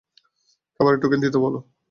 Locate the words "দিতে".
1.21-1.37